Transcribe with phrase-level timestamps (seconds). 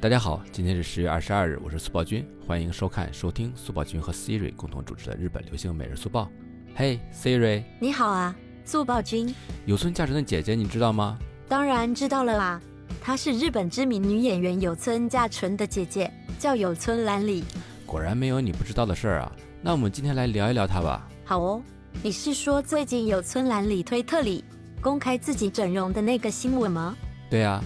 [0.00, 6.26] 大家好，今天是十月二十二日，我是速报君，欢迎收看、收听速报君和 Siri 共同主持的日本流行每日速报。
[6.74, 8.34] 嘿，Siri，你好啊，
[8.64, 9.34] 速报君。
[9.66, 11.18] 有村架纯的姐姐你知道吗？
[11.46, 12.58] 当然知道了啦，
[12.98, 17.44] 她是日本知名女演员有村架纯的姐姐，叫有村兰里。
[17.84, 19.30] 果然没有你不知道的事儿啊。
[19.60, 21.06] 那我们今天来聊一聊她吧。
[21.26, 21.62] 好哦，
[22.02, 24.42] 你是说最近有村兰里推特里
[24.80, 26.96] 公开自己整容的那个新闻吗？
[27.28, 27.62] 对啊。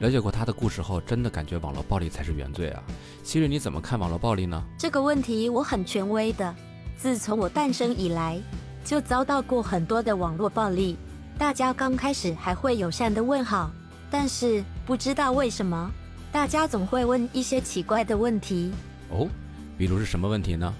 [0.00, 2.82] 了解过他的故事后，真的感觉网络暴力才是原罪啊！
[3.24, 4.62] 希瑞，你怎么看网络暴力呢？
[4.78, 6.54] 这个问题我很权威的。
[6.96, 8.40] 自从我诞生以来，
[8.84, 10.96] 就遭到过很多的网络暴力。
[11.36, 13.70] 大家刚开始还会友善的问好，
[14.10, 15.90] 但是不知道为什么，
[16.30, 18.72] 大家总会问一些奇怪的问题。
[19.10, 19.28] 哦，
[19.76, 20.72] 比如是什么问题呢？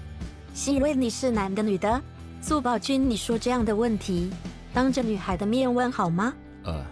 [0.53, 2.01] 希瑞，你是男的女的？
[2.41, 4.31] 速宝君，你说这样的问题，
[4.73, 6.33] 当着女孩的面问好吗？
[6.63, 6.85] 呃，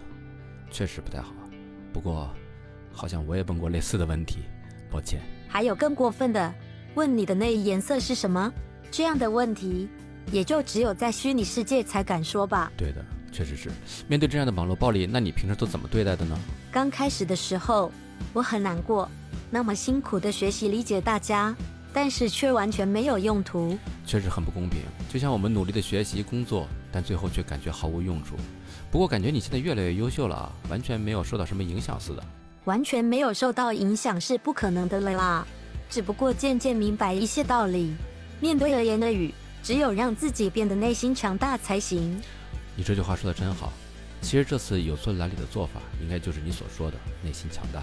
[0.70, 1.32] 确实不太好。
[1.98, 2.30] 不过，
[2.92, 4.38] 好像我也问过类似的问题，
[4.88, 5.20] 抱歉。
[5.48, 6.54] 还有更过分的，
[6.94, 8.52] 问你的内衣颜色是什么？
[8.88, 9.88] 这样的问题，
[10.30, 12.70] 也就只有在虚拟世界才敢说吧。
[12.76, 13.68] 对的，确实是。
[14.06, 16.38] 面对这样的网络暴力，那你平时都怎么对待的呢？
[16.70, 17.90] 刚开始的时候，
[18.32, 19.10] 我很难过，
[19.50, 21.52] 那么辛苦的学习理解大家，
[22.00, 24.82] 但是却完全没有用途，确实很不公平。
[25.12, 28.36] 就像我们努力的学习工作，但最后却感觉毫无用处。
[28.88, 32.22] 不过感觉你现在越来越优秀了啊，完全没有受到什么影响似的。
[32.66, 35.46] 完全没有受到影响是不可能的了啦，
[35.90, 37.92] 只不过渐渐明白一些道理。
[38.38, 42.22] 面对而言的语，只有让自己变得内心强大才行。
[42.76, 43.72] 你这句话说的真好。
[44.22, 47.82] 其实这次有村兰里的做法，应该就是你所说的内心强大。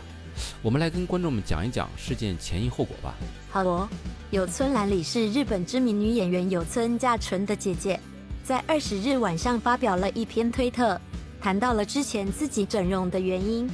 [0.62, 3.16] 我们来跟观众们讲一讲事件前因后果吧。
[3.50, 3.88] 好哦，
[4.32, 8.00] 有村兰里是日本知名女演员有村架纯的姐姐。
[8.44, 11.00] 在二十日晚上发表了一篇推特，
[11.42, 13.70] 谈到了之前自己整容的原因。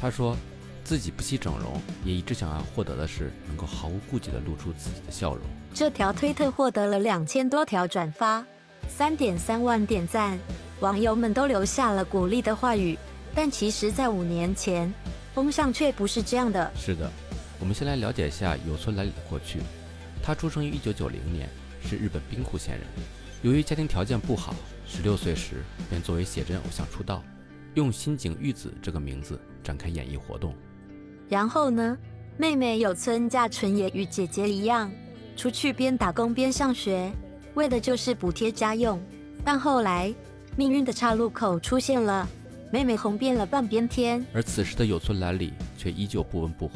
[0.00, 0.36] 她说，
[0.82, 5.42] 自己不惜整容，也一直想要获得的是能够毫无顾忌地露出自己的笑容。
[5.72, 8.44] 这条推特获得了两千多条转发，
[8.88, 10.38] 三点三万点赞，
[10.80, 12.98] 网友们都留下了鼓励的话语。
[13.34, 14.92] 但其实，在五年前，
[15.36, 16.72] 风向却不是这样的。
[16.74, 17.12] 是的，
[17.60, 19.60] 我们先来了解一下有村来里的过去。
[20.22, 21.46] 他出生于一九九零年，
[21.82, 22.86] 是日本兵库县人。
[23.42, 24.54] 由于家庭条件不好，
[24.86, 27.22] 十六岁时便作为写真偶像出道，
[27.74, 30.54] 用新井玉子这个名字展开演艺活动。
[31.28, 31.98] 然后呢，
[32.38, 34.90] 妹妹有村架纯也与姐姐一样，
[35.36, 37.12] 出去边打工边上学，
[37.52, 38.98] 为的就是补贴家用。
[39.44, 40.10] 但后来
[40.56, 42.26] 命运的岔路口出现了，
[42.72, 46.74] 妹妹红遍了半边天，而此时的有村兰里却依旧不温不火，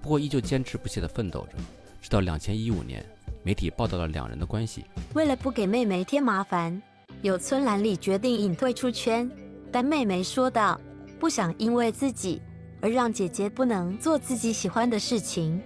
[0.00, 1.56] 不过依旧坚持不懈地奋斗着，
[2.00, 3.04] 直到两千一五年。
[3.44, 4.84] 媒体报道了两人的关系。
[5.14, 6.80] 为了不给妹妹添麻烦，
[7.22, 9.28] 有村兰里决定隐退出圈。
[9.72, 10.80] 但妹妹说道
[11.18, 12.40] ：“不想因为自己
[12.80, 15.60] 而让姐姐不能做自己喜欢的事情。”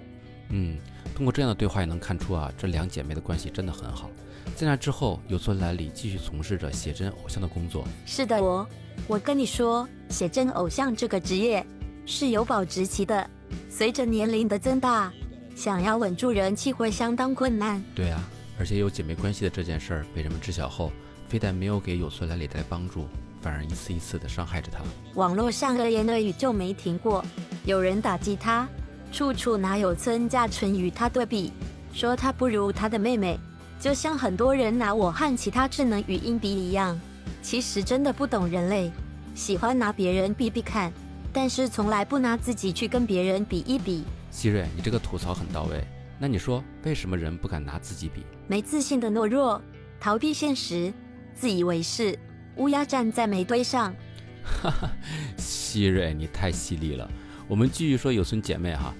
[0.48, 0.78] 嗯，
[1.14, 4.08] 通过这样的对话也能看出啊，这两姐妹的关系真的很好。
[4.56, 7.84] 在那之后，有村兰里继续从事着写真偶像的工作。
[8.06, 8.66] 是的，我
[9.06, 11.64] 我跟你说，写真偶像这个职业
[12.06, 13.28] 是有保质期的，
[13.68, 15.12] 随着年龄的增大。
[15.54, 17.82] 想要稳住人气会相当困难。
[17.94, 18.18] 对啊，
[18.58, 20.90] 而且有姐妹关系的这件事儿被人们知晓后，
[21.28, 23.06] 非但没有给有村来里带来帮助，
[23.42, 24.78] 反而一次一次的伤害着她。
[25.16, 27.22] 网络上恶言恶语就没停过，
[27.66, 28.66] 有人打击她，
[29.12, 31.52] 处处拿有村架纯与她对比，
[31.92, 33.38] 说她不如她的妹妹，
[33.78, 36.98] 就像很多人拿我和其他智能语音比一样。
[37.42, 38.90] 其实真的不懂人类，
[39.34, 40.92] 喜欢拿别人比比看，
[41.32, 44.02] 但是从来不拿自己去跟别人比一比。
[44.30, 45.84] 希瑞，你这个吐槽很到位。
[46.18, 48.22] 那你说，为什么人不敢拿自己比？
[48.48, 49.60] 没自信的懦弱，
[50.00, 50.92] 逃避现实，
[51.34, 52.18] 自以为是，
[52.56, 53.94] 乌鸦站在煤堆上。
[54.42, 54.90] 哈哈，
[55.36, 57.08] 希瑞，你太犀利了。
[57.46, 58.94] 我们继续说有孙姐妹哈，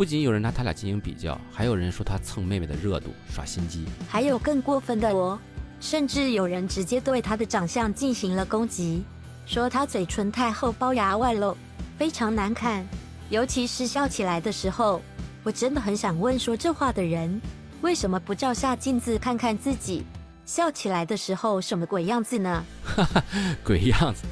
[0.00, 3.84] 不仅有人拿他俩进行比较，还有人说他蹭妹妹的热度，耍心机。
[4.08, 5.38] 还有更过分的哦，
[5.78, 9.04] 甚至有人直接对他的长相进行了攻击，
[9.44, 11.54] 说他嘴唇太厚，龅牙外露，
[11.98, 12.82] 非常难看。
[13.28, 15.02] 尤其是笑起来的时候，
[15.42, 17.38] 我真的很想问说这话的人，
[17.82, 20.06] 为什么不照下镜子看看自己
[20.46, 22.64] 笑起来的时候什么鬼样子呢？
[22.82, 23.22] 哈哈，
[23.62, 24.24] 鬼样子。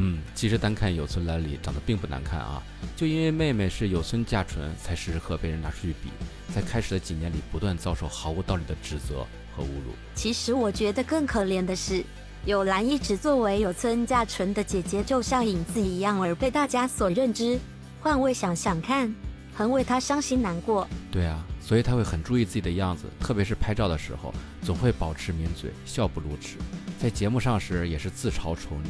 [0.00, 2.62] 嗯，其实单看有村兰里长得并不难看啊，
[2.96, 6.08] 就因为妹妹是有村架纯，才时时刻被人拿出去比，
[6.54, 9.92] 在开始的几年里不断遭受毫无道理的指责和侮辱。
[10.14, 12.04] 其实我觉得更可怜的是，
[12.44, 17.58] 有兰一直作为有村架纯的姐姐，就像影子一样而被大家所认知。
[18.00, 19.12] 换位想想看，
[19.52, 20.86] 很为她伤心难过。
[21.10, 26.56] 对啊，所以她会很注意自己的样子，特别是拍照的时候，总会保持抿嘴，笑不露齿。
[27.00, 28.88] 在节目上时也是自嘲丑女，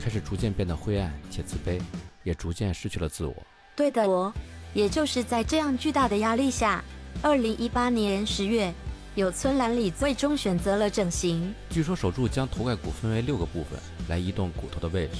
[0.00, 1.80] 开始逐渐变得灰暗且自卑，
[2.24, 3.34] 也逐渐失去了自我。
[3.76, 4.32] 对的，我
[4.74, 6.82] 也就是在这样巨大的压力下，
[7.22, 8.72] 二零一八年十月，
[9.14, 11.54] 有村兰里最终选择了整形。
[11.70, 13.78] 据说手术将头盖骨分为六个部分
[14.08, 15.18] 来移动骨头的位置，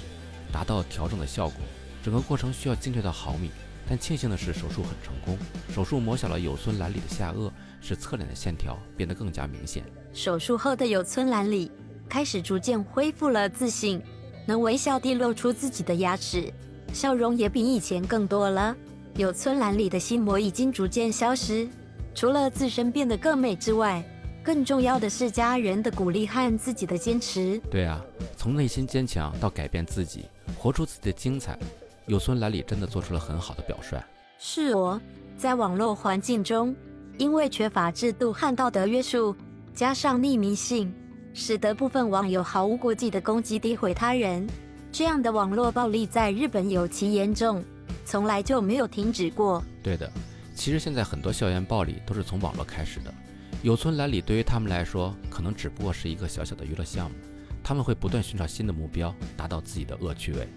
[0.53, 1.61] 达到调整的效果。
[2.03, 3.51] 整个过程需要精确到毫米，
[3.89, 5.37] 但庆幸的是手术很成功。
[5.75, 7.51] 手术磨小了有村兰里的下颚，
[7.81, 9.83] 使侧脸的线条变得更加明显。
[10.15, 11.71] 手术后的有村兰里
[12.09, 14.01] 开始逐渐恢复了自信，
[14.49, 16.50] 能微笑地露出自己的牙齿，
[16.95, 18.75] 笑容也比以前更多了。
[19.15, 21.69] 有村兰里的心魔已经逐渐消失，
[22.15, 24.03] 除了自身变得更美之外，
[24.43, 27.61] 更重要的是家人的鼓励和自己的坚持。
[27.71, 28.03] 对啊，
[28.39, 30.25] 从内心坚强到改变自己，
[30.56, 31.59] 活出自己的精彩，
[32.06, 33.99] 有村兰里真的做出了很好的表率。
[34.39, 34.99] 是哦，
[35.37, 36.75] 在网络环境中，
[37.19, 39.37] 因为缺乏制度和道德约束，
[39.75, 40.91] 加上匿名性，
[41.40, 44.44] 使得部分网友毫无顾忌地攻击诋毁他人。
[44.90, 47.62] 这样的网络暴力在日本尤其严重。
[48.05, 49.62] 从来就没有停止过。
[49.81, 50.11] 对的，
[50.56, 53.14] 其实现在很多校园暴力都是从网络开始的。
[53.62, 57.17] 有村来里对于他们来说，可能只不过是一个小小的娱乐项目。
[57.62, 60.49] 他们会不断寻找新的目标，达到自己的恶趣味。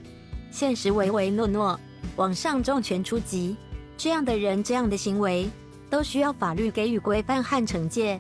[0.50, 1.80] 现实唯唯诺诺，
[2.16, 3.56] 网上重拳出击，
[3.98, 5.48] 这样的人，这样的行为，
[5.92, 8.20] 都需要法律给予规范和惩戒。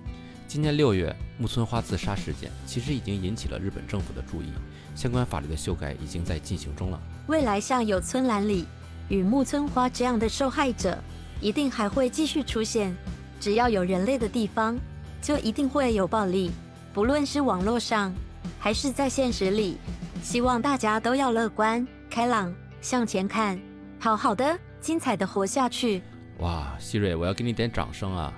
[0.51, 4.47] 今年六月，木村花自杀事件其实已经引起了日本政府的注意，
[4.95, 6.99] 相关法律的修改已经在进行中了。
[7.27, 8.65] 未来像有村兰里。
[9.07, 11.01] 与木村花这样的受害者，
[11.39, 12.93] 一定还会继续出现。
[13.39, 14.77] 只要有人类的地方，
[15.21, 16.51] 就一定会有暴力，
[16.93, 18.13] 不论是网络上，
[18.59, 19.77] 还是在现实里。
[20.21, 23.57] 希望大家都要乐观、开朗，向前看，
[24.01, 26.03] 好好的、精彩的活下去。
[26.39, 28.33] 哇，希瑞，我要给你点掌声啊！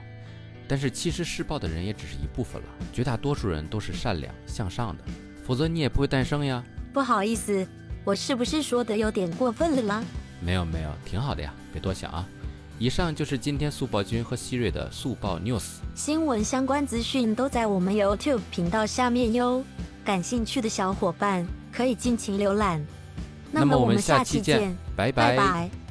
[0.68, 5.04] 但是其实施暴的人也只是一部分了，绝大多数人都是善良向上的，
[5.46, 6.64] 否则你也不会诞生呀。
[6.94, 7.68] 不好意思，
[8.04, 10.04] 我是不是说的有点过分了啦？
[10.40, 12.28] 没有没有，挺好的呀，别多想啊。
[12.80, 15.64] 以上就是今天速报君和希瑞的速报 news，
[15.96, 19.64] 新闻相关资讯都在我们 YouTube 频道下面哟，
[20.04, 22.84] 感兴趣的小伙伴可以尽情浏览。
[23.52, 25.83] 那么我们下期见，拜拜拜。